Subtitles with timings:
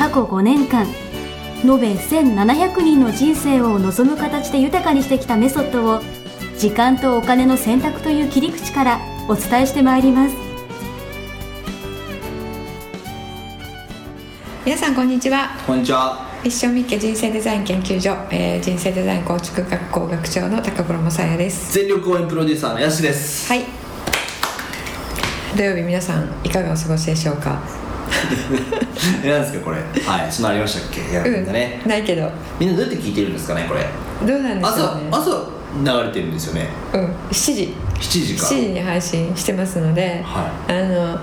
[0.00, 0.86] 過去5年間
[1.62, 6.00] 延べ1700人の人生を望む形で豊かにしてきたメソッドを
[6.56, 10.34] 時間とお金の選択という切り口からお伝えしてまいります。
[14.64, 15.50] 皆さんこんにちは。
[15.66, 16.26] こんにちは。
[16.44, 21.74] 一生みっけ人生デザイン研究所、えー人生デザイン構築学校学長の高頃もさやです。
[21.74, 23.48] 全力応援プロデューサーのヤシです。
[23.48, 23.64] はい。
[25.54, 27.60] 土曜日皆さんいかがお過ごしでしょうか？
[29.24, 29.76] えなんですかこれ。
[29.78, 30.32] はい。
[30.32, 31.00] そんなありましたっけ？
[31.10, 31.80] いや、うんね。
[31.86, 32.30] ないけど。
[32.58, 33.86] みんなどうやって聞いてるんですかねこれ。
[34.26, 36.68] どうなんでしょ朝うね朝流れてるんですよね。
[36.92, 37.04] うん。
[37.30, 37.74] 7時。
[37.94, 38.46] 7時か。
[38.46, 41.18] 7時に配信してますので、はあの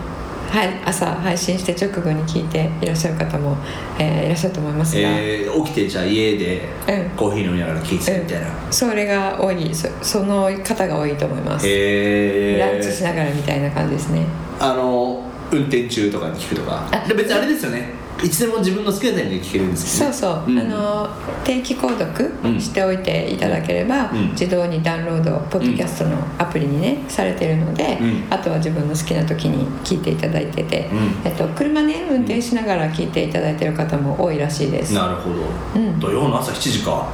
[0.49, 3.57] はい朝配信して直後に聞いていらっしゃる方も、
[3.99, 7.09] えーいらっしゃると思いますが、えー、起きてじゃあ家でうん。
[7.17, 8.71] コーヒー飲みながら聞いてたみたいな、うん。
[8.71, 14.25] それが多いそその方が多いと思います、へランチしえながらみたいな感じですね。
[14.61, 16.89] あの運転中とかに聞くとか。
[17.15, 17.93] 別にあれですよね。
[18.23, 20.59] いつでも自分の好きなタイミングで聞けるんですそうそう、ん。
[20.59, 21.06] あの
[21.43, 22.59] 定期購読うん。
[22.59, 24.29] しておいていただければ、うん。
[24.31, 28.23] 自動にダウンロードポッドキャストのアプリにねされてるので、うん。
[28.29, 31.21] あとは自分の好きな時に聞いていただいてて、うん。
[31.25, 34.93] えっと、車ね運転しながら聞いていただいてる方も多いらしいです。
[34.93, 35.35] なるほど、
[35.75, 35.99] うん。
[35.99, 37.07] 土曜の朝7時か、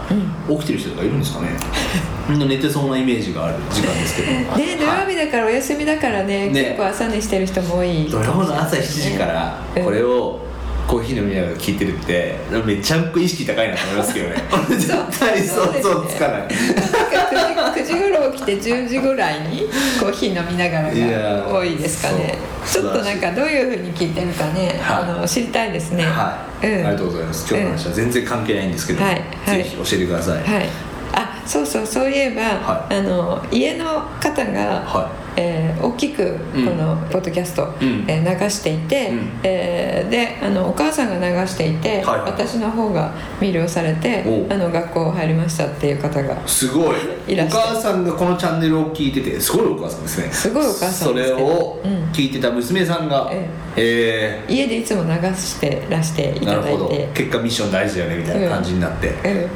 [0.49, 1.49] 起きてる人とかいるんですかね。
[2.29, 4.27] みんな寝てそうなイメージがある時間ですけど。
[4.31, 6.63] ね土曜日だからお休みだからね、ね。
[6.63, 10.39] 結構朝寝してる人も多い土曜の朝7時からうんこれを
[10.87, 14.35] コーヒー飲みながら聞いてるってめちゃくちゃ意識高いなと思いますけどね。
[14.67, 16.41] 俺絶対想像つかない。
[16.41, 19.69] なんか 9, 時9時頃起きて10時ぐらいに
[19.99, 22.37] コーヒー飲みながらがー多いですかね。
[22.65, 22.87] ちそう。
[22.87, 25.03] ょっとなんかどういうふうに聞いてるかね、はい。
[25.03, 26.03] あの知りたいですね。
[26.03, 27.47] はい、うん、ありがとうございます。
[27.49, 29.21] 今日の話は全然関係ないんですけど、はい。
[29.45, 29.57] はい。
[29.57, 30.69] ぜひ教えてください、はい。
[31.13, 31.85] あそうそう。
[31.85, 33.85] そういえば、はあの家の
[34.19, 36.65] 方が、はえー大きくうん。
[36.65, 38.05] このポッドキャスト、うん。
[38.07, 39.39] えー流していて、うん。
[39.43, 42.31] えーであのお母さんが流していて、はいはい。
[42.31, 46.97] 私の方が魅了されておあの学校入りましたっていう方がすごい。
[47.27, 50.31] おいらっしゃる母さんがこのチャンネルを聞いててすごいお母さんですね。
[50.31, 57.09] すごいお母さんそれをうん聞いてた娘さんが、ええ家でいつも流してらしていただいて。
[57.13, 59.09] 結果ミッション大事だよねみたいな感じになって、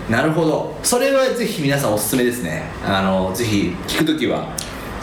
[0.08, 0.76] うなるほど。
[0.84, 2.64] それはぜひ皆さんおすすめですね。
[2.86, 4.56] あのぜひ聞くときは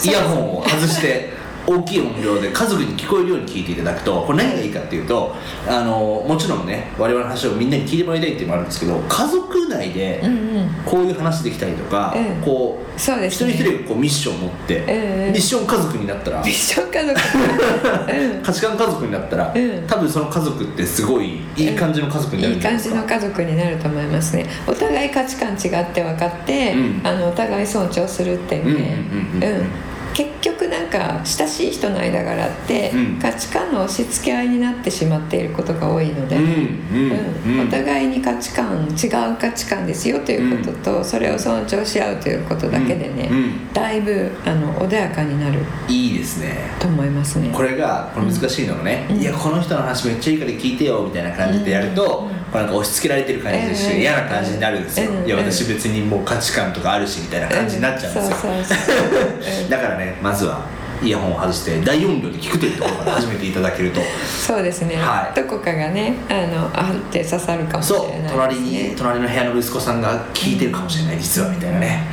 [0.02, 1.33] イヤホンを外して。
[1.66, 5.34] 大きい音量で家族に聞こえるように聞いていただくとこれ何がいいかっていうと
[5.68, 10.70] あのもちろんね我々の話をみんなに聞いてもらいたいっていうのもあるんですけど家族内でうんうん。
[10.84, 13.52] こういう話できたりとか、うんこうそうですね。
[13.52, 17.20] 一人一人がこうミッションを持って、うんミッション家族になったらミッション家族。
[18.12, 18.42] うん。
[18.42, 19.86] 価値観家族になったら、うん。
[19.86, 24.46] 多分その家族ってすごいいい感じの家族になるいい感じんじゃないですか、の家族になると思いますね。
[24.66, 27.00] お互い価値観違って分かって、うん。
[27.02, 28.98] あのお互い尊重するっていうね
[29.42, 29.58] うんうんうん。
[29.60, 29.66] うん。
[30.14, 33.18] 結局なんか親しい人の間柄って、うん。
[33.20, 37.60] 価値観の押し付け合いになってしまっていることが多いので、うん。
[37.68, 43.30] お互いに価値観違う価値観ですよということと、それを尊重し合うということだけでね、
[43.72, 45.60] だいぶあの穏やかになる。
[45.88, 46.70] いいですね。
[46.80, 47.50] と思いますね。
[47.54, 49.16] これがこれ難しいのがね、うん。
[49.16, 52.28] いやこの人の話めっちゃいいから聞いてよみたいな感じでやると、
[52.60, 60.66] なんか押し付けられてる感じでして、うん嫌な感じになるんですよ、うんいや私別にもう価値観とかあるしみたいな感じになっちゃうんですよ、そうそうそう だからねまずは
[61.02, 64.00] イヤホンを外して大音量で聞くというところから始めていただけると。
[64.24, 65.36] そうですね、はい。
[65.36, 68.30] どこかがねあのあって刺さるかもしれそうないですね。
[68.30, 72.06] 隣に隣の部屋の息子さんが聞いてるかもしれない実はみたいなね、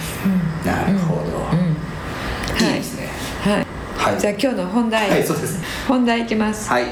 [0.66, 2.68] なるほど、うん。
[2.68, 2.72] い。
[2.72, 3.10] いですね。
[3.44, 4.20] はい、はい。
[4.20, 5.62] じゃあ今日の本題、はいそうです。
[5.88, 6.86] 本題いきます、はい。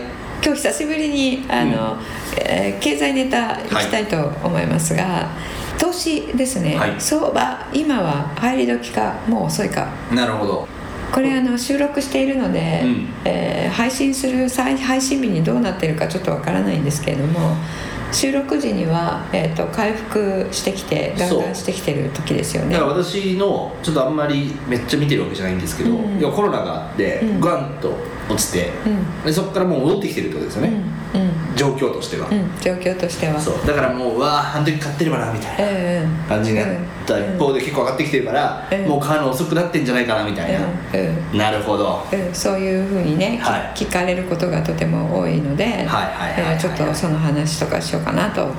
[0.44, 1.98] 今日久しぶりにあの、
[2.38, 5.30] えー経済ネタいきたいと思いますが、
[5.78, 6.96] 投資ですね、はい。
[7.00, 9.88] 相場今は入り時かもう遅いか。
[10.14, 10.68] なるほど。
[11.12, 13.08] これあの収録しているので、うん。
[13.26, 17.56] えー配信する再配信日にどうなってるかちょっとわからないんですけれども
[18.12, 22.74] 収録時には、えー、と回復してきてガンガンしてきてる時ですよね。
[22.74, 26.32] だから私のちょっとあんまりめっちゃ見てるわけじゃないんですけど、うん。
[26.32, 27.40] コロナがあってうん。
[27.40, 27.94] ガンと
[28.30, 29.26] 落ちて、うん。
[29.26, 30.74] でそこからもう戻ってきてるってことですよね、
[31.16, 31.22] うん。
[31.22, 31.56] うん。
[31.56, 33.40] 状況としては、うん、状況としては。
[33.40, 33.68] そう。
[33.68, 36.12] だからもううわああの時買ってればなみたいなうん。
[36.12, 36.18] うん。
[36.28, 36.68] 感じになっ
[37.06, 38.88] た一方で結構上がってきてるから、うん。
[38.88, 41.32] もう買うの遅くなってんじゃないかなみたいな、うん。
[41.32, 41.38] うん。
[41.38, 42.06] なるほど。
[42.12, 42.34] うん。
[42.34, 43.74] そういうふうにね、きはい。
[43.76, 48.54] 聞かれることがとても多いので、はいはいはいはいえーちょっとその話とか紹ことかなと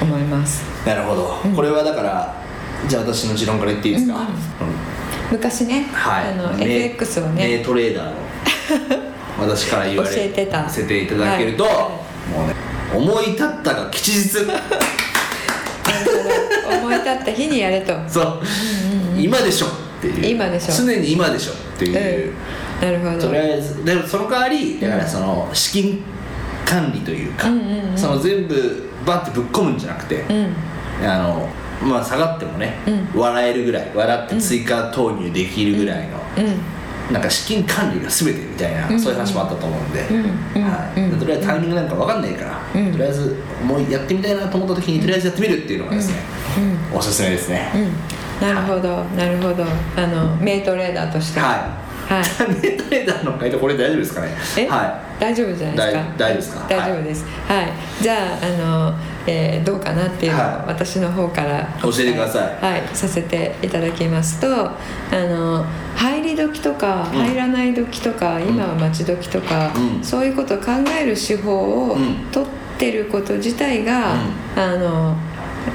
[0.00, 0.64] 思います。
[0.86, 2.42] なるほど、これはだから
[2.88, 4.20] じゃあ私の持論から言っていいですか、うん。
[4.20, 4.28] うん。
[5.32, 6.32] 昔ね、はい。
[6.32, 8.16] あの名 FX をね名トレーダーの
[9.46, 10.68] 私から言われ教えてた。
[10.68, 11.74] せていただけると、はい。
[12.32, 12.54] もうね
[12.94, 14.38] 思い立ったが吉日。
[16.68, 17.94] 思い立った日にやれと。
[18.08, 18.42] そう、
[19.16, 20.26] 今でしょっていう。
[20.26, 20.84] 今でしょ。
[20.86, 22.32] 常に今でしょっていう、
[22.80, 23.28] なるほど。
[23.28, 26.02] とりあえずでもその代わりだからその資金
[26.66, 27.96] 管理というか、うんうんうん。
[27.96, 31.08] その全部バッてぶっ込むんじゃなくて、うん。
[31.08, 31.48] あの
[31.82, 32.74] まあ下がってもね、
[33.14, 36.40] 笑えるぐらい笑って追加投入できるぐらいの、う
[37.10, 37.14] ん。
[37.14, 39.00] なんか資金管理が全てみたいな、うん。
[39.00, 40.16] そういう話もあったと思うんで、うん。
[40.16, 40.68] うん。
[40.68, 41.18] はい。
[41.20, 42.92] とりあえずタイミングなんか分かんないから、うん。
[42.92, 46.14] とりあえずもうやってみたいなと思った時にとりあえずやってみるっていうのがですね、
[46.92, 46.98] うん。
[46.98, 47.70] おすすめですね、
[48.42, 48.48] うん。
[48.48, 49.64] なるほどなるほど。
[49.96, 51.40] あの名トレーダーとして。
[51.40, 51.80] は
[52.10, 52.12] い。
[52.12, 52.24] はい。
[52.62, 54.28] ネトレーダーの回答これ大丈夫ですかね？
[54.56, 56.14] え、は大丈夫じゃないですか？
[56.18, 56.66] 大大丈夫ですか？
[56.68, 57.24] 大丈夫です。
[57.24, 57.72] はい、
[58.02, 58.48] じゃああ
[58.92, 58.94] の、
[59.26, 60.68] えーどうかなっていうのをはい。
[60.68, 62.64] 私の方から教えてください。
[62.64, 64.74] はいさせていただきますとあ
[65.12, 65.64] の
[65.96, 67.18] 入り時とかうん。
[67.20, 70.04] 入らない時とか、今は待ち時とか、うん。
[70.04, 70.66] そういうことを考
[71.00, 72.16] える手法をうん。
[72.30, 72.48] 取っ
[72.78, 74.12] てること自体が、
[74.56, 75.16] あの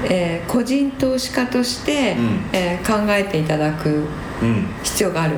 [0.08, 2.40] えー個人投資家として、うん。
[2.52, 3.98] えー考えていただくい、う
[4.46, 4.66] ん。
[4.84, 5.34] 必要がある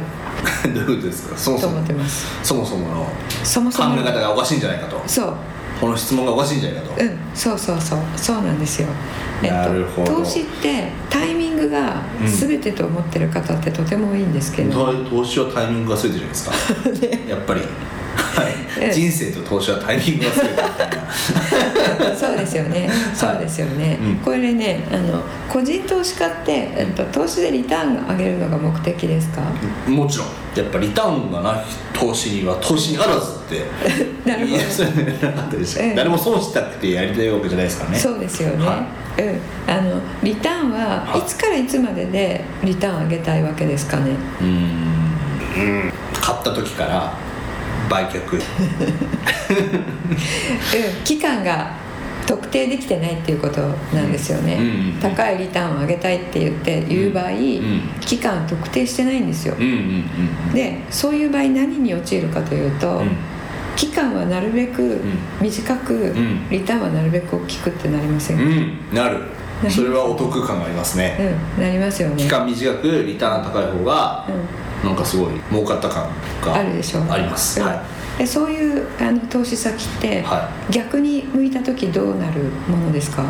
[0.75, 1.37] どういうことですか？
[1.37, 3.07] そもとそも思ってますそもそもの
[3.43, 5.01] そもそも考え方がおかしいんじゃないかと。
[5.07, 5.35] そう。
[5.81, 7.19] この質問がおかしいんじゃないかと、うん。
[7.35, 7.99] そうそうそう。
[8.17, 8.89] そうなんですよ、
[9.43, 10.19] なるほど。
[10.19, 12.27] 投資ってタイミングがうん。
[12.33, 16.53] 全てと思ってる方ってとても多いんですけど、投投資はタイミングが全てじゃないですか。
[17.29, 17.61] やっぱり、
[18.35, 18.93] はい、ええ。
[18.93, 20.91] 人生と投資はタイミングが全てみたい
[22.11, 22.17] な。
[22.17, 22.91] そうですよね。
[23.15, 24.17] そうですよね、うん。
[24.17, 29.41] これねあの個人投資家って、えっと、投資でリターンを上げるのが目的ですか？
[29.89, 30.29] もちろん。
[30.55, 33.65] やっぱリターンがない投資には投資にあらずって。
[34.29, 34.57] なるほど。
[34.57, 37.99] いやそれなかったでしょええ誰も損したくてやりたいわけじゃないですからね。
[37.99, 38.87] そうですよね、は
[39.19, 41.19] うん、あのリターンははい。
[41.21, 44.11] いつからいつまででリターン上げたいわけですかね？
[44.41, 45.93] うーん。
[46.21, 47.13] 買った時から
[47.89, 48.19] 売却。
[48.37, 48.41] うん、
[51.05, 51.85] 期間が
[52.27, 53.61] 特定できてないっていうこと
[53.95, 55.01] なんですよね、うんうんうん。
[55.01, 57.35] 高いリターンを上げたいって言って言う場合、ん
[58.01, 60.05] 期間を特定してないんですよ、うんうん
[60.49, 63.11] うんでそういう場合何に陥るかというと、うん。
[63.77, 65.01] 期間はなるべく
[65.41, 66.49] 短く、ん。
[66.49, 68.39] リターンはなるべく大きくってなりません。
[68.39, 69.19] か、ううんんなる。
[69.69, 71.17] それはお得感がありますね、
[71.59, 72.17] なりますよね。
[72.17, 74.27] 期間短くリターン高い方が
[74.85, 76.09] なんかすごい儲かった感
[76.45, 77.11] があるでしょう。
[77.11, 77.67] あります、うん。
[77.67, 78.19] はい。
[78.19, 83.25] でそういうあの投資先って、は逆に向いた時どうなるものですか？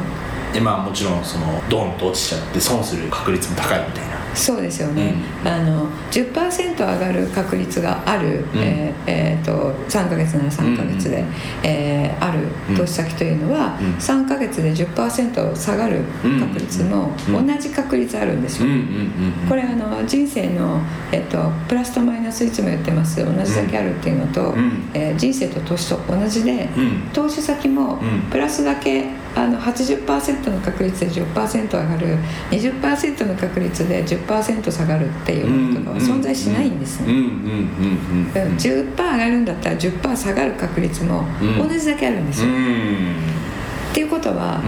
[0.53, 5.15] でまあもちろんそのドンと落ちちゃって損する確率も高いみたいなそうですよね、
[5.45, 8.61] あの10%上がる確率がある、うん。
[8.61, 11.27] えーえーと3ヶ月なら3ヶ月で、うん
[11.63, 12.39] えーある
[12.77, 13.95] 投資先というのは、うん。
[13.95, 16.01] 3ヶ月で10%下がる
[16.41, 20.81] 確率もうん同じ確率あるんですよ、うんうんうんこれあの人生の、
[21.13, 23.25] えっとプラスとマイナスいつも言ってます。
[23.25, 24.91] 同じだけあるっていうのと、うん。
[24.95, 27.11] えー人生と投資と同じで、うん。
[27.13, 28.21] 投資先もうん。
[28.31, 29.05] プラスだけ
[29.37, 32.17] あの80%の確率で10%上がる
[32.51, 41.69] 20%の確率で10%下がるっていうものとかは存在しないんですね、うんうんうんうんうん10%上がるんだったら10%下がる確率もうん。
[41.69, 42.57] 同じだけあるんですうよ、ん。
[43.91, 44.61] っていうことは、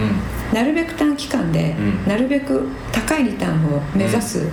[0.51, 2.07] うなるべく短期間で、うん。
[2.07, 4.47] なるべく高いリターンを目指す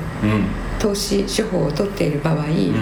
[0.78, 2.74] 投資手法を取っている場合、うん。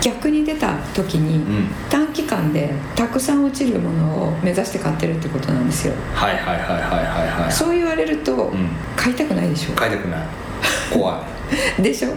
[0.00, 1.68] 逆に出た時に、ん。
[1.90, 5.94] 短期間でたくさん落ちるものを目指して買ってるってことなんですよ。
[6.14, 7.52] はいはいはいはいはいはい。
[7.52, 8.52] そう言われると、ん。
[8.96, 9.76] 買いたくないでしょ。
[9.78, 10.26] 書いたくない
[10.92, 11.24] 怖
[11.78, 11.82] い。
[11.82, 12.16] でしょ、うん。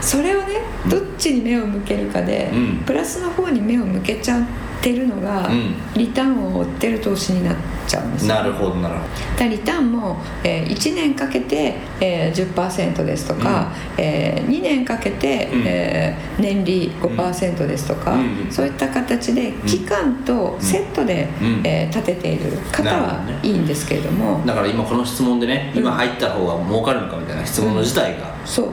[0.00, 2.76] それをねどっちに目を向けるかで、うん。
[2.86, 4.38] プラスの方に目を向けちゃ
[4.80, 5.74] ってるのが、うん。
[5.94, 7.56] リターンを追ってる投資になっ
[7.86, 8.34] ちゃうんですよ。
[8.34, 9.06] なるほどなるほだ
[9.38, 15.62] からリターンも、えー1年かけて、えー、10%ですとか、えー2年かけて、うん。
[15.66, 18.20] えー年利5%ですとか、うん。
[18.46, 18.50] うん。
[18.50, 21.60] そういった形で期間とセットで、うん。
[21.64, 25.80] えー立てている方はいいんですけれども、だから今この質問でねうん。
[25.80, 28.30] 今入った方が儲かるのかみたいな質問の自体が。
[28.44, 28.68] そう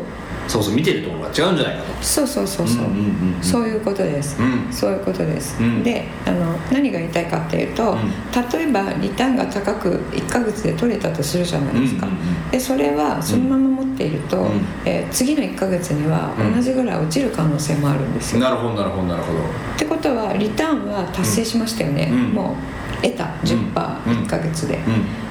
[0.47, 2.03] そうそう見てるところが違うんじゃないかと。
[2.03, 2.85] そうそうそうそう,、
[3.41, 4.71] そういうことです、うん。
[4.71, 5.83] そういうことです、うん。
[5.83, 7.97] であの何が言いたいかっていうと、うん。
[8.51, 12.07] 例えばリターンが高く1ヶ月で取れたとするじゃないですか、
[12.51, 14.61] でそれはそのまま持っていると、うん。
[14.85, 16.55] えー次の1ヶ月にはうん。
[16.55, 19.39] 同じぐらい落ちる可能性もあるんですよ、なるほどなるほどなるほど。
[19.39, 19.43] っ
[19.77, 22.19] てことはリターンは達成しましたよね、うん。
[22.33, 22.55] も
[22.86, 24.27] う得た 10%1、うん。
[24.27, 24.79] ヶ月で、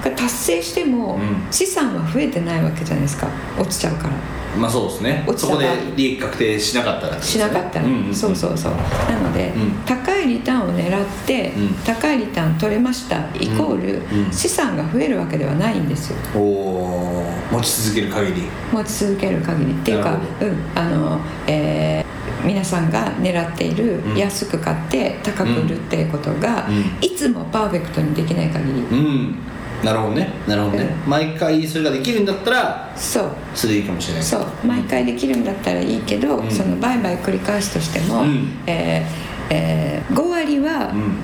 [0.05, 0.15] うん。
[0.15, 1.47] 達成しても、うん。
[1.51, 3.29] 資産は増えてないわけじゃないですか。
[3.59, 4.15] 落ちちゃうから。
[4.57, 5.25] まあそうですね。
[5.27, 7.45] 落ちそこで利益確定しなかったらってことですしね。
[7.45, 8.15] なかったら、んんん。
[8.15, 8.73] そうそうそう。
[8.73, 9.71] なので、うん。
[9.85, 11.75] 高いリターンを狙って、うん。
[11.85, 16.17] 高いリターン取れましたイコール、資産が増えるわけではないんですよ。
[16.35, 18.43] おお持ち続ける限り。
[18.73, 19.73] 持ち続ける限り。
[19.73, 20.57] っていうかうん。
[20.75, 22.06] あのえー
[22.47, 24.17] 皆さんが狙っているうん。
[24.17, 27.05] 安く買って高く売るっていうことが、うん。
[27.05, 29.39] いつもパーフェクトにできない限り、うん。
[29.85, 30.33] なるほどね。
[30.47, 33.31] なるほどね、う毎回それができるんだったらそう。
[33.55, 34.23] それでいいかもしれない。
[34.23, 34.47] そう。
[34.65, 36.51] 毎回できるんだったらいいけど、うん。
[36.51, 38.49] その売買繰り返しとしても、うん。
[38.67, 41.19] えーえー5割はうん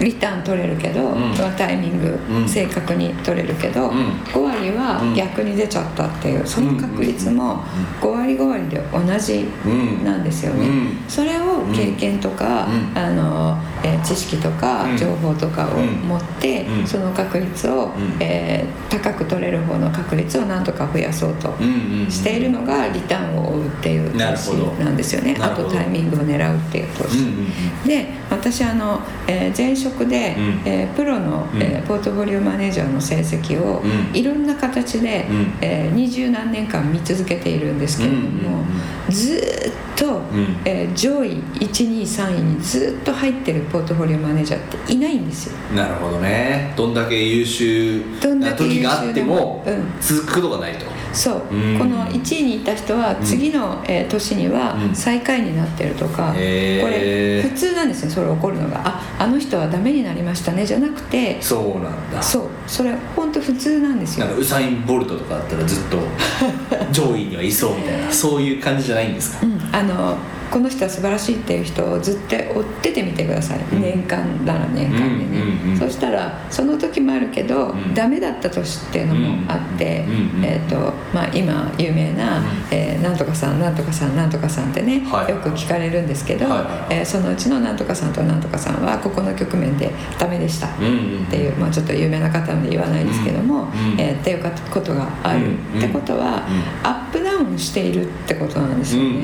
[0.00, 1.34] リターン取れるけど、ん。
[1.34, 2.48] そのタイミング、うん。
[2.48, 4.08] 正確に取れるけど、うん。
[4.32, 5.14] 5割はうん。
[5.14, 7.60] 逆に出ちゃったっていうその確率も
[8.00, 10.04] 5割5割で同じうん。
[10.04, 10.96] なんですよね、うん。
[11.08, 12.98] それを経験とか、うん。
[12.98, 14.96] あのえー知識とかうん。
[14.96, 16.86] 情報とかを持って、うん。
[16.86, 17.92] その確率を、ん。
[18.20, 25.36] えー高く取れる方の確率をなんとか増やそうとうんうんうんしているのがリターンを追うっていう投資なんですよね。
[25.40, 27.88] あとタイミングを狙うっていう投資、うんうんうん。
[27.88, 30.62] で私あの、えー前職で、うん。
[30.64, 31.62] えープロの、うん。
[31.62, 34.16] えーポートフォリオマネージャーの成績を、うん。
[34.16, 35.94] いろんな形でうん。
[35.94, 38.64] 二十、えー、20何年間見続けているんですけれども、うん
[39.10, 40.56] ずーっと、ん。
[40.64, 45.56] えー上位123位にずっと入ってるポートフォリオマネージャーっていないんですよ。
[45.74, 46.72] なるほどね。
[46.76, 48.02] どんだけ優秀
[48.36, 49.84] な時があってもうん。
[50.00, 51.78] 続くことがないとそう、うん。
[51.78, 54.94] この1位にいた人は次の、えー年にはうん。
[54.94, 58.82] 最下位になってるとか、これ普通なんですよそれ起こるのが。
[58.84, 62.22] ああの人はダメになりましたねじゃなくてそうなんだ。
[62.22, 62.42] そう。
[62.66, 64.26] それ本当普通なんですよ。
[64.26, 65.98] なんかウサイン・ボルトとかだったらずっと
[66.92, 69.46] 上位にはいそうみたいなそういう感じじゃないんですか？
[69.46, 70.16] うん、あの
[70.50, 73.82] この人は素晴らしいっていう人をずっと追っててみてください、うん。
[73.82, 77.94] 年間なら年間でね、うんうんうんそしたらその時もあるけど、うん。
[77.94, 80.44] ダメだった年っていうのもあって、うんうん。
[80.44, 82.44] えーとまあ、今有名な、うん。
[82.70, 85.30] えーなんとかさんなんとかさんなんとかさんってね、はい。
[85.30, 86.58] よく聞かれるんですけど、はい。
[86.64, 90.68] はいえーそのうちのなんとかさんとなんとかさんはここの局面でダメでした。
[90.78, 90.88] うんう
[91.20, 95.40] んっていう、まあ、ちょっと有名な方で言わないですけども、うんえーっていうことがある、
[95.74, 96.42] うんってことは、
[96.82, 99.08] アップダウンしているってことなんですよね。
[99.08, 99.20] うんうんう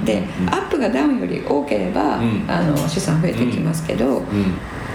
[0.00, 2.44] んでアップがダウンより多ければ、うん。
[2.48, 4.24] あの資産増えてきますけど、うん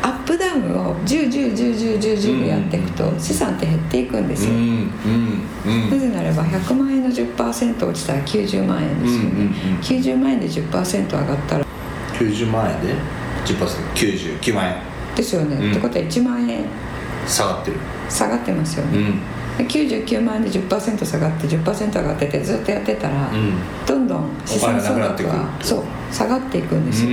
[0.01, 9.80] アップダウンを1010101010でやっていくと資産って減っていくんですよ、なぜならば100万円の10%落ちたら90万円ですよね、うんうんうん。
[9.80, 11.66] 90万円で10%上がったら。
[12.13, 12.96] 90万円で
[13.46, 14.75] 10%99 万円。
[15.16, 15.72] ですよね、うん。
[15.72, 16.66] ってことは1万円。
[17.27, 17.77] 下がってる。
[18.10, 19.20] 下がってますよね、うん。
[19.58, 23.54] で99万円で10%下がって10%上がっててずっとやってたら、うん。
[23.86, 27.10] どんどん資産総額はそう下がっていくんですよ、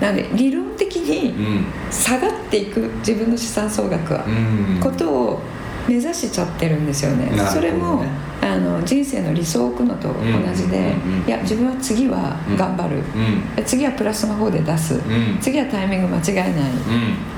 [0.00, 1.64] なので理論的にうん。
[1.90, 4.80] 下がっていく自分の資産総額は、うん。
[4.80, 5.42] ことを
[5.88, 7.26] 目指しちゃってるんですよね。
[7.30, 7.38] ね。
[7.46, 8.04] それも
[8.42, 10.14] あの人生の理想を置くのと同
[10.54, 10.94] じで、
[11.26, 13.64] いや自分は次は頑張る、うん。
[13.64, 15.38] 次はプラスの方で出す、ん。
[15.40, 16.52] 次はタイミング間違えない、うん。
[16.52, 16.56] っ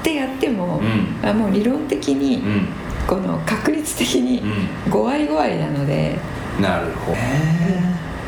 [0.02, 1.28] てやっても、うん。
[1.28, 2.66] あもう理論的に、うん。
[3.06, 4.42] この確率的に
[4.86, 6.18] う5割5割なので
[6.60, 7.16] なるほど。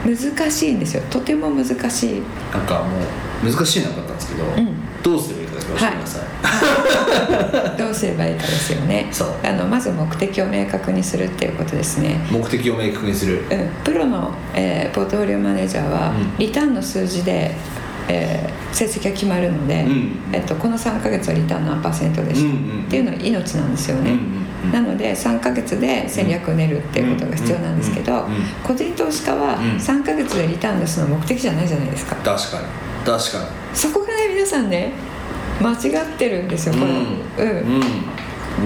[0.07, 1.03] 難しいんですよ。
[1.11, 2.23] とても難しい。
[2.51, 3.03] なんかもう
[3.42, 5.02] 難しいなかったんですけど、ん。
[5.02, 6.18] どうすればいいか教えてくださ
[7.75, 9.11] い、 どうすればいいかですよね。
[9.42, 12.20] あのまず目的を明確にするっていうことですね。
[12.30, 13.44] 目的を明確にする。
[13.50, 16.38] うん、プロの、えーポートフォリオマネージャーは、うん。
[16.38, 17.54] リターンの数字で、
[18.09, 20.12] えー成績が決まるので、うん。
[20.32, 22.85] えっと、この3ヶ月はリターン何パーセントでした、うんうん。
[22.87, 24.23] っていうのが命なんですよね、うんうん
[24.64, 24.73] うん。
[24.73, 28.26] なので3ヶ月で戦略を練るっていうことが必要なんですけど、
[28.62, 29.62] 個人投資家はうん。
[29.76, 32.14] 3ヶ月でリターン出すの目的じゃないじゃないですか。
[32.16, 33.76] 確かに確かに。
[33.76, 34.92] そこがね皆さんね
[35.61, 36.99] 間違ってるんですよこれ、うん。
[36.99, 37.83] うん。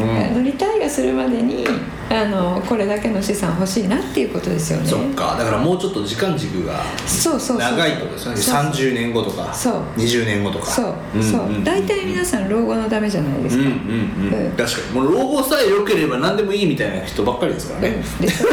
[0.03, 0.19] うん。
[0.19, 1.67] あのリタイアするまでに
[2.11, 4.87] あのこれだけの資産欲しいなっていうことですよね。
[4.87, 5.37] そっか。
[5.39, 7.59] だからもうちょっと時間軸がそうそうそう。
[7.59, 8.37] 長いってことですよね。
[8.39, 9.83] そう30年後とかそう。
[9.97, 10.67] 20年後とか。
[10.67, 15.01] そう、んそうん大体皆さん老後のためじゃないですか、うんうんうん、うん確かに。
[15.01, 18.49] もう老後さえ良ければ何でもいいみたいな人ばっかりですからね、でしょ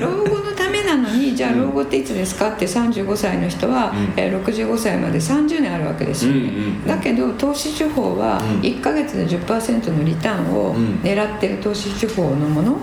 [0.00, 4.12] 老後のためなのにじゃあ老後っていつですかって35歳の人は、うん。
[4.16, 6.86] えー65歳まで30年あるわけですよね、うんうんうん。
[6.86, 8.60] だけど投資手法はうん。
[8.60, 11.00] 1ヶ月で10%のリターンをうん。
[11.02, 12.78] 狙ってる投資手法のもの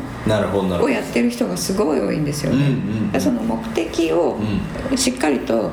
[0.83, 4.37] をやってる人がすごい多いんですよね、うんうんでその目的を
[4.95, 5.71] しっかりと、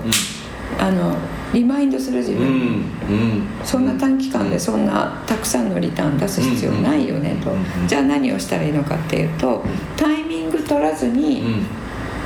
[0.78, 1.16] あの
[1.52, 3.42] リマインドする自分、うんうん。
[3.64, 7.50] そんな短期間でそんなたくさんのリターン出す必要ないよねと。
[7.50, 9.64] うんうんじゃあ何をしたらいいのかっていうと
[9.96, 11.66] タイミング取らずにうん。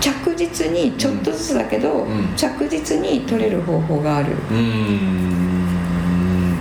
[0.00, 4.32] 着実にちょっとずつだけどうん着実に取れる方法がある。
[4.50, 6.58] うんうん。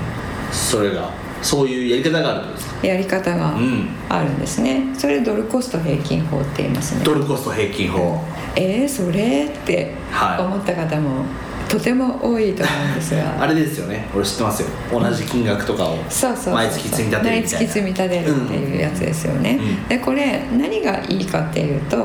[0.52, 1.12] それが
[1.44, 2.88] そういうやり方があるってことですか？
[2.88, 3.88] やり方がうん。
[4.10, 7.04] あるんですね、それドルコスト平均法って言いますね。
[7.04, 8.20] ドルコスト平均法。
[8.56, 10.42] えー、それってはい。
[10.42, 11.26] 思った方も
[11.70, 13.36] とても多いと思うんですが。
[13.42, 14.06] あれですよね。
[14.16, 14.68] 俺知ってますよ。
[14.92, 15.98] 同じ金額とかを
[16.52, 17.30] 毎月積み立てるみたいな。
[17.30, 22.02] 毎月積み立てるっていうやつですよね、うんでこれ何がいいかっていうと、ん。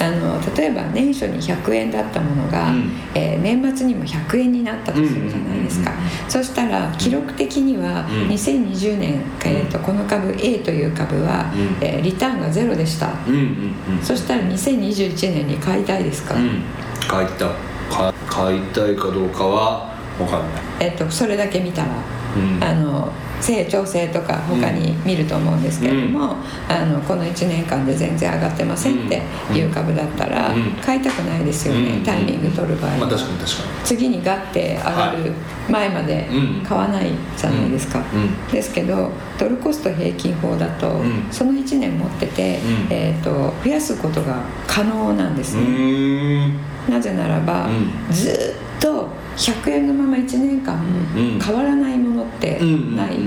[0.00, 2.90] あの例えば年初に100円だったものが、うん。
[3.14, 5.92] えー年末にも100円になったとするじゃないですか、
[6.28, 8.28] そしたら記録的にはうん。
[8.28, 11.76] 2020年、えー、とこの株 A という株は、うん。
[11.80, 13.10] えーリターンがゼロでした、
[14.02, 16.62] そしたら2021年に買いたいですか、うん。
[17.06, 17.73] 買いたい
[18.34, 20.62] 買買いたいかどうかは分かんない。
[20.80, 21.88] えっと、それだけ見たら、
[22.36, 22.62] うん。
[22.62, 26.36] あの成長性とか他に見ると思うんですけれども、
[26.68, 29.22] あのこの1年間で全然上がってませんって
[29.52, 30.72] いう株だったら、うん。
[30.82, 32.04] 買いたくないですよね、うん。
[32.04, 35.32] タイミング取る場合は、まあ確かに確か次にガッて上がる
[35.68, 36.66] 前までうん。
[36.66, 38.22] 買わないじゃないですか、うん。
[38.22, 38.46] うん。
[38.48, 41.28] ですけどドルコスト平均法だと、ん。
[41.30, 42.86] その1年持ってて、うん。
[42.90, 45.62] えー、と増やすことが可能なんですね、
[46.88, 48.30] なぜならば、うず
[48.78, 50.74] っと100円のまま1年間
[51.16, 51.40] うん。
[51.40, 52.58] 変わらないものって
[52.94, 53.18] ない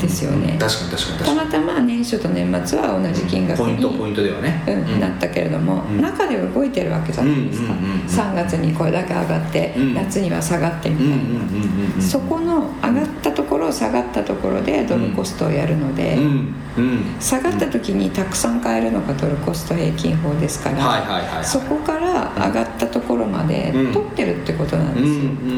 [0.00, 0.56] ですよね。
[0.58, 4.62] たまたま年初と年末は同じ金に額にポイントポイントではね。
[4.66, 6.00] うん、なったけれども、うん。
[6.00, 8.06] 中で動いてるわけじゃないですか、うんうんうんうん。
[8.06, 9.94] 3月にこれだけ上がって、うん。
[9.94, 16.18] 夏には下がってみたいな、そこの上がったところ下がったところでドルコストをやるので、
[17.18, 23.92] 下がった時にたくさん買えるのがドルコスト平均法ですから、そこから上がったところまでうん。
[23.92, 25.52] 取ってるってことなんうんですよ、うんう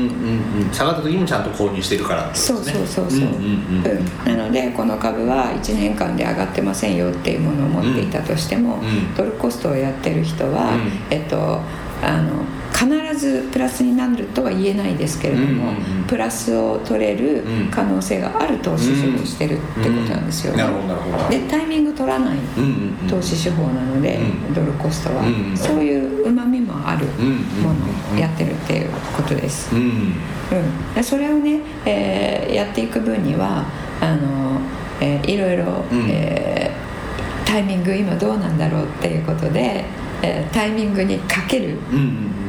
[0.63, 3.87] んうん下がった時もちゃんと購入してるからってことそうそうそうそう、んうんうん
[4.27, 4.37] うん。
[4.39, 9.15] なのでこの株は1年間で上がってませんよっていうものを持っていたとしても、うん。
[9.15, 10.91] ドルコストをやってる人は、うん。
[11.11, 11.61] えっと
[12.03, 12.45] あの
[12.79, 15.63] 必ずプラスになるとは言えないですけれども、うんう
[15.97, 16.05] んうん。
[16.05, 17.71] プラスを取れるうん。
[17.71, 21.29] 可能性がある投資手法をしてるってことなんですよね、なるほどなるほど。
[21.29, 24.55] でタイミング取らないうんうんうん投資手法なので、うん。
[24.55, 29.83] ドルコストは、うんうんそういううまみもあるうんうんものをやってるっていうことです、うん。
[29.83, 33.65] うん、でそれをね、えーやっていく分には
[34.01, 34.61] あの、
[35.01, 36.07] えーいろいろ、うん。
[36.09, 36.89] えー
[37.49, 39.83] タイミング今どうなんだろうっていうことで、
[40.23, 41.79] えータイミングにかける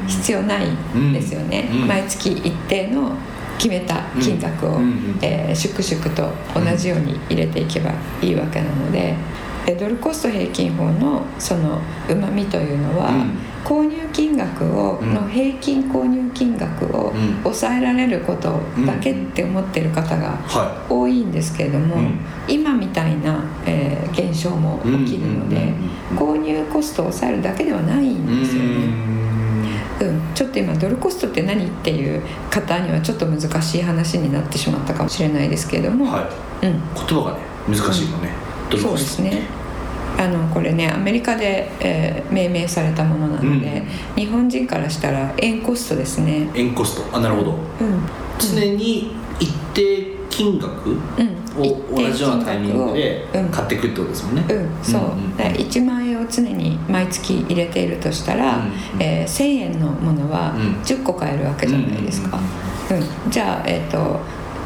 [0.08, 0.68] 必要ない
[1.14, 3.12] ですよね、うんうん毎月一定の
[3.58, 5.20] 決めた金額を、うんうん。
[5.22, 9.14] えー粛々と同じように入れていけばいいわけなので、
[9.72, 11.80] えドルコスト平均法のその
[12.10, 13.38] うまみというのは、うん。
[13.64, 17.44] 購入金額を、うんの平均購入金額をうん。
[17.44, 22.20] 抑えられることだけって思ってる方がは多いんですけれども、うん。
[22.48, 29.20] 今みたいな、えー現象も起きるので、うんうんうん購入コストを抑えるだけではないいんですよね。
[30.02, 36.22] うん、ちょっと今ドルコストって何っていう方にはちょっと難しい話になってしまったかもしれないですけれども、は
[36.62, 36.66] い。
[36.66, 38.30] うん、言葉がね難しいのね。
[38.70, 39.59] ドルそうコストですね
[40.20, 43.84] あのこれねアメリカで、えー命名されたものなので、
[44.16, 47.18] 日本人からしたら円コストですね、円コスト。
[47.18, 47.52] あなるほど。
[47.52, 48.02] うん。
[48.38, 51.00] 常に一定金額うん、
[51.58, 53.50] を同じようなタイミングでうん。
[53.50, 54.46] 買っていくってことですもんね。
[54.48, 60.62] うん、そう、うんうんだから1万円を常に毎月入れているとしたら、うんうんえー1000円のものはうん。
[60.84, 64.20] 10個買えるわけじゃないですか、うんじゃあ、えっと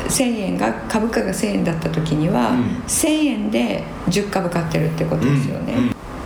[0.07, 2.63] 1000円が株価が1000円だった時には、うん。
[2.87, 5.73] 1000円で10株買ってるってことですよね、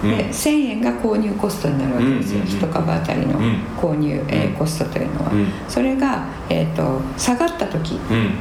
[0.04, 0.10] うん。
[0.12, 0.18] うん。
[0.18, 2.48] で1000円が購入コストになるわけですよ、うん。
[2.48, 2.54] うん。
[2.54, 2.58] うん。
[2.60, 3.62] 1株当たりのうん。
[3.78, 5.48] 購入、えーうんコストというのは、うん。
[5.68, 7.96] それが、えっと下がった時。
[7.96, 8.32] うん。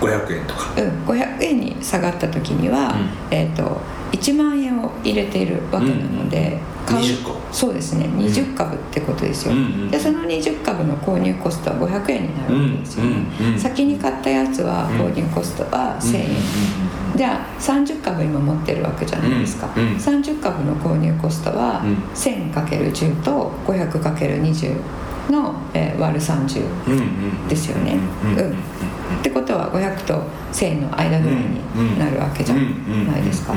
[0.00, 0.72] 500円とか。
[0.76, 3.36] うん、500円に下がった時には、うん。
[3.36, 3.80] えー、と
[4.12, 6.94] 1万円を入れているわけなので、うん。
[6.94, 7.36] 買う20個。
[7.52, 8.06] そうですね。
[8.06, 9.90] 20株ってことですよ、うんうん。
[9.90, 16.28] でその20株の購入コストは500円になるわけですよね、うん先に買ったやつは購入コストは1000円、
[17.16, 21.94] じゃあ30株今持ってるわけじゃないですか、うんうん30株の購入コストはうん。
[22.14, 24.76] 1000×10 と 500×20
[25.30, 27.98] の、えー割る30ですよね、
[29.20, 33.54] ってことは500と1000の間ぐらいになるわけじゃないですか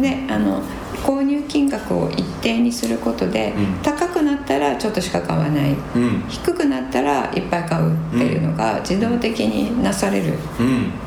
[0.00, 0.62] であの
[1.04, 5.74] 購入金額を一定にすることで、高くなったらちょっとしか買わない
[6.28, 10.36] 低くなったらいっぱい買うっていうのが自動的になされるっ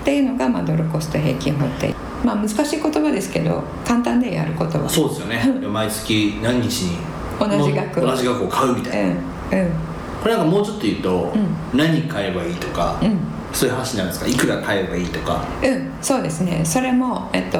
[0.03, 6.97] ていうのが、まあ、ドルコスト平均法ってまあ難しい言葉ですけど簡単でやることはそうですよね毎月何日に
[7.39, 9.92] 同じ額同じ額を買うみたいなうんうん
[10.23, 11.33] これなんかもうちょっと言うと、
[11.73, 13.19] う何買えばいいとか、うん。
[13.51, 14.31] そういう話になるんですか？
[14.31, 15.43] いくら買えばいいとか。
[15.61, 15.91] うん。
[16.01, 16.63] そうですね。
[16.65, 17.59] それも、えっと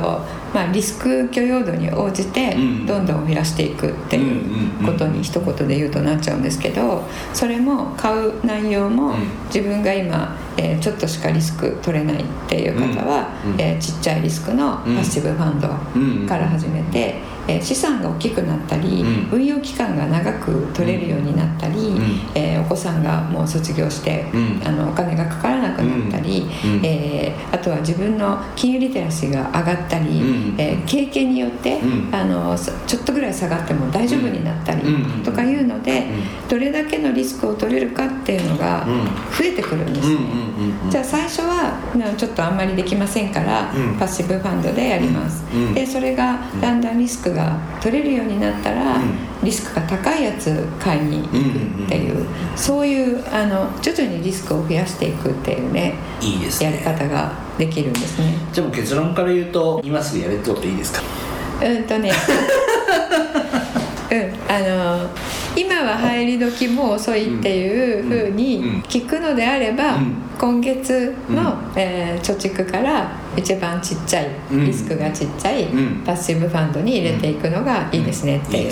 [0.54, 4.40] まあ、リスク許容度に応じてうんどんどん増やしていくってい
[4.82, 9.16] うことに一言で言うとなっちゃうんですけどそれも買う内容もうん。
[9.48, 13.52] 自分が今、えーちょっとしかリスク取れないっていう方は、うん。
[13.54, 13.62] うん。
[13.62, 15.68] えーちっちゃいリスクのパッシブファンド
[16.28, 17.16] から始めて、
[17.48, 19.30] えー資産が大きくなったり、うん。
[19.32, 22.22] 運用期間が長く取れるようになったり、ん。
[22.36, 24.62] えーお子さんがもう卒業して、うん。
[24.66, 26.46] あのお金がかからなくなったり、
[26.84, 30.56] えーあとは自分の金融リテラシーが上がったり、うん。
[30.58, 32.16] えー経験によって、うん。
[32.16, 35.24] あのさちょっとぐらい下がっても大丈夫になったりうん。
[35.24, 36.06] とかいうので、ん。
[36.50, 39.04] どれだけのリスクを取れるかっていうのがうん。
[39.06, 40.18] 増えてくるんですね。
[40.90, 43.98] じゃあ最初はなちょっとあんまりできませんから、うん。
[43.98, 49.02] パッシブファンドでやります、でそれがだんだんリスクが取れるようになったら、うん。
[49.44, 58.36] リスクが高いやつ買いに行くっていう、そういうあの徐々にリスクを増やしていくっていうねいいですやりね方ができるんですね。
[58.54, 61.02] じゃあもう結論から言うと今すぐやれってことでいいですか？
[61.62, 62.14] うんとねうん
[64.48, 65.10] あの
[65.56, 70.16] 今は入り時も遅いっていうふううんにうん聞くのであれば、うん。
[70.40, 76.04] 今月の、うえー貯蓄から一番ちっちゃいうんリスクがちっちゃいうん。
[76.04, 78.72] パッシブファンドに入れていくのがいいですねっていう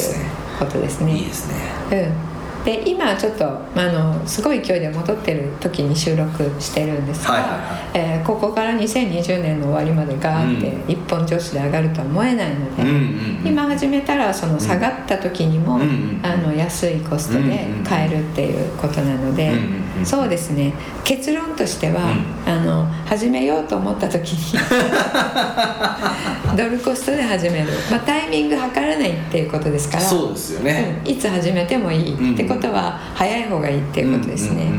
[0.57, 1.15] ことですね。
[1.15, 1.55] いいですね。
[1.91, 2.30] うん、
[2.63, 3.45] で今ちょっと、
[3.75, 7.61] まあ、あのすごい勢いで戻ってる時に収録してるんですが、はいはいはい。
[7.93, 10.91] えーここから2020年の終わりまでガーってうん。
[10.91, 12.97] 一本上司で上がるとは思えないので、うんうんう
[13.43, 13.47] ん。
[13.47, 20.73] 今始めたらその下がった時にも、うんうんあの安いコストで買えるっていうことなので、うんうんうんそうですね。
[21.03, 22.01] 結論としては、
[22.45, 24.59] あの始めようと思った時に
[26.57, 31.01] ドルコストで始める、まあ、タイミング測らないっていうことですからそうですよね。
[31.05, 34.71] うんいつ始めてもいい、うんってことは早い方がいいっていうことですね、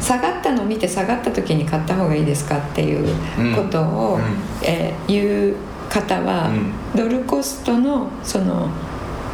[0.00, 3.04] 下がったのを見て下がった時に買った方がいいですかっていう
[3.54, 4.22] ことを、うん。
[4.62, 5.56] えー言う
[5.88, 6.50] 方は、
[6.94, 8.68] うドルコストのその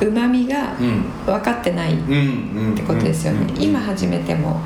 [0.00, 1.04] うまみがうん。
[1.26, 1.96] 分かってないっ
[2.76, 4.60] てことですよね、今始めても。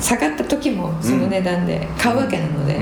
[0.00, 2.78] 下がった時もその値段で買うわけなので、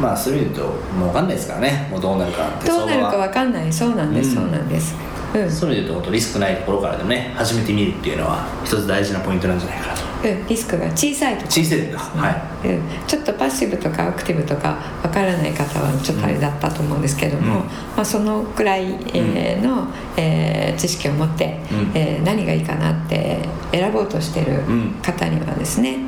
[0.00, 1.88] まあそういう意味で言うともう分かんないですからね。
[1.90, 2.68] もうどうなるかって。
[2.68, 3.72] どうなるか分かんない。
[3.72, 4.34] そうなんです、うん。
[4.36, 4.94] そうなんです、
[5.34, 5.50] うん。
[5.50, 10.02] そういう意味で言うとリスクないところからでもね始めてみるっていうのは一つ大事なポイントなんじゃないかなと。
[10.24, 12.30] うん、リスクが小さいとこ小さいですかは
[12.64, 12.68] い。
[12.68, 17.66] うん、ちょっとパッシブとかアクティブとかわからない方はちょっとあれだったと思うんですけども、うん。
[17.66, 19.86] まあ、そのくらい、えーの、
[20.16, 21.90] えー知識を持って、うん。
[21.94, 23.38] えー何がいいかなって
[23.72, 24.90] 選ぼうとしてるうん。
[25.02, 25.98] 方にはですね、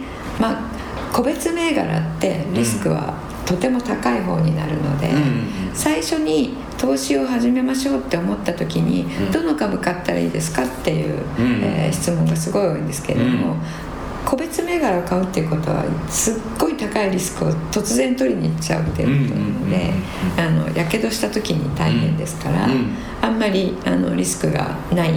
[0.41, 0.61] まあ、
[1.13, 3.15] 個別銘柄ってリスクは
[3.51, 9.33] とても高い方になるので、うんうん最初に投資を始めましょうって思った時に、うん。
[9.33, 11.63] どの株買ったらいいですかっていう、うん。
[11.63, 13.61] えー質問がすごい多いんですけれども、うん。
[14.25, 19.93] 個別銘柄を買うっていうことはすっごい高いリスクを突然取りに行っちゃうっていうことなので
[20.37, 22.97] あのやけどした時に大変ですから、うん。
[23.23, 25.13] あんまりあのリスクがない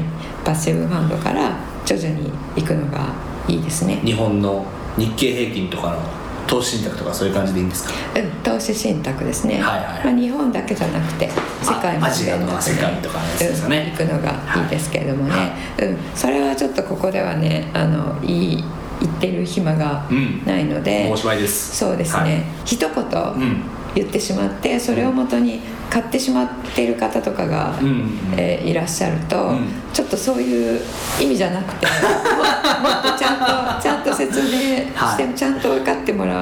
[0.46, 3.14] パッシブファンドから徐々に行くのが
[3.48, 3.96] いいですね。
[4.06, 4.66] 日本の
[4.98, 6.23] 日経平均とかの
[6.54, 7.94] 投資信託とかそういう感じでいいんですか？
[8.16, 11.30] うん投資信託ですね、はいはいまあ、日本だけじゃなくて
[11.62, 13.96] 世界もアジアとか世界とかですよね。
[14.00, 15.88] うん行くのがいいですけれどもね、はい。
[15.88, 18.64] うん、それはちょっとここではねあのいい
[19.02, 20.44] 言ってる暇がうん。
[20.46, 21.76] ないので、おしまいです。
[21.76, 22.44] そうですね、はい。
[22.66, 23.64] 一言うん
[23.96, 27.88] 言ってしまってそれをもとに買ってしまっている方とかが、うん。
[27.88, 29.68] うんえーいらっしゃると、うん。
[29.94, 30.82] ちょっとそういう
[31.22, 31.92] 意味じゃなくても
[32.82, 35.34] もっとちゃんとちゃんと説明して、はい。
[35.36, 35.50] ちゃ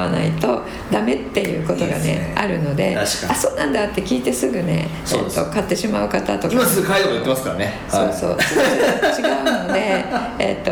[0.01, 2.33] わないとダメっていうことがねね。
[2.35, 6.53] あるのであそうなんだって聞いてすぐね、そうえーと買ってしまう方とか。
[6.53, 7.73] 今すぐ買えとか言ってますからね。
[7.89, 10.05] そうそう、違うので、
[10.39, 10.71] えっと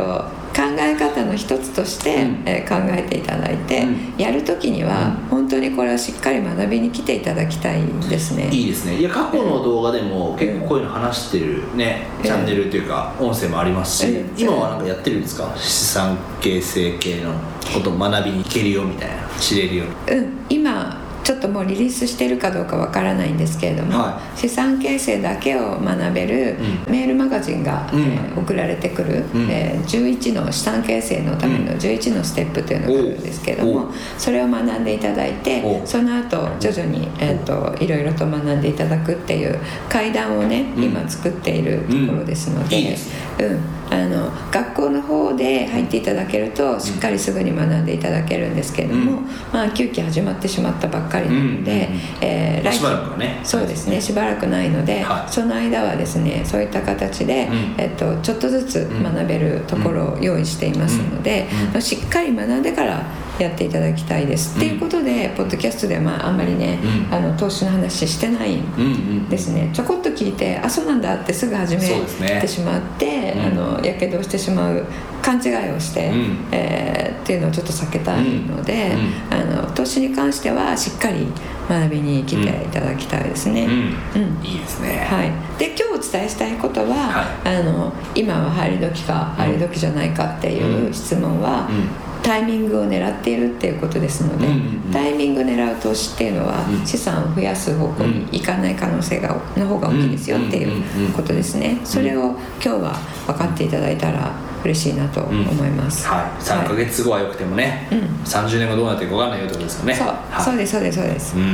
[1.29, 2.43] の一つとして、うん。
[2.45, 4.13] えー考えていただいて、うん。
[4.17, 5.39] やる時には、うん。
[5.39, 8.49] 本当にこれはしっかり学びに来ていただきたいですね。
[8.51, 8.99] いいですね。
[8.99, 12.23] いや過去の動画でも結構こういうの話してるね、うん。
[12.23, 14.39] チャンネルというか音声もありますし、うん。
[14.39, 15.53] 今はなんかやってるんですか？
[15.55, 17.33] 資産形成系の
[17.73, 29.49] ことを学びに行けるよみたいな知れるようん、今ちょっともうリリースしてるかどうかわからないんですけれども、は資産形成だけを学べるうメールマガジンが、うんえー送られてくる、うん。
[29.49, 33.91] えー11の資産形成のための11のステップというのがあるんですけども、おう。
[34.17, 40.83] それを学んでいただいてその後徐々に、えー、といろいろと学んでいただくっていう階段をね、うん。
[40.83, 42.95] 今作っているところですので,、
[43.39, 43.59] うん、
[43.91, 49.25] あの学校の方で入っていただけるとしっかりすぐに学んでいただけるんですけれども、うん。
[49.51, 53.39] まあ9期始まってしまったばっかりなので、うんえー来しばらくはね。
[53.43, 55.31] そうですねしばらくないので、はい。
[55.31, 57.81] その間はですねそういった形で、うん。
[57.81, 61.81] えっと、ちょっとずつ学べるところを用意していますので、うん。
[61.81, 63.03] しっかり学んでから
[63.39, 67.13] やっていただきたいです、っていうことでポッドキャストでは、まあ、あんまりね、うん。
[67.13, 68.85] あの投資の話してないんうんう
[69.21, 69.29] ん。
[69.29, 73.41] ですねちょこっと聞いてあそうなんだってすぐ始めてしまって、うん。
[73.41, 74.85] あのやけどしてしまう
[75.21, 76.47] 勘違いをして、うん。
[76.51, 78.95] えーっていうのをちょっと避けたいので、
[79.29, 81.27] うあの投資に関してはしっかり
[81.69, 83.65] 学びに来ていただきたいですね。
[83.65, 84.21] うん。
[84.21, 84.43] うん。
[84.43, 85.05] いいですね。
[85.07, 94.91] はい、で今日お伝えしたいことは、はあの今は入り時かうん入り時じゃないかっていう質問は、うんタイミングを狙っているっていうことですので、うんうんうん。
[94.91, 96.85] タイミング狙う投資っていうのは、うん。
[96.85, 102.93] 資産を増やす方向にいかない可能性がの方が大きいですよっていうことですね、それを今日は
[103.27, 104.31] 分かっていただいたら
[104.63, 106.41] 嬉しいなと思います、はい。
[106.41, 107.87] 3ヶ月後はよくてもね。
[107.91, 107.99] うん。
[108.23, 109.95] 30年後どうなってるか分かんないよってことですよね。
[109.95, 110.43] そう、はい。
[110.43, 110.97] そうですそうです。
[110.99, 111.43] そうです、うん。
[111.43, 111.49] うん。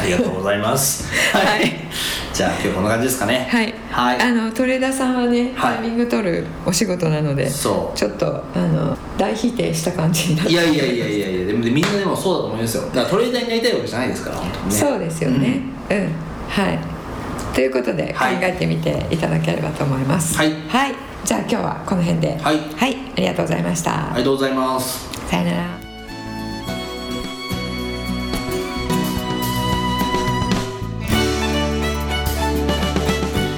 [0.00, 1.10] ありがとうございます。
[1.32, 1.72] はい
[2.36, 3.48] じゃあ今日こんな感じですかね。
[3.50, 4.20] はい、はい。
[4.20, 5.76] あのトレーダーさんはねはい。
[5.78, 7.96] タイミング取るお仕事なので、そう。
[7.96, 10.52] ちょっとあの大否定した感じになって。
[10.52, 12.82] いやいやいやいやいやでもみんなでもそうだと思いますよ。
[12.88, 14.72] だからトレーダーになりたいわけじゃないですから本当にね。
[14.72, 15.60] そうですよね。
[15.88, 16.12] うん、
[16.50, 16.78] はい。
[17.54, 18.38] ということで考はい。
[18.42, 20.36] えてみていただければと思います。
[20.36, 20.52] はい。
[21.24, 22.36] じゃあ今日はこの辺で。
[22.36, 22.60] はい。
[22.68, 25.08] ありがとうございました、ありがとうございます。
[25.30, 25.95] さよなら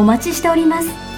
[0.00, 1.09] お待ちしております。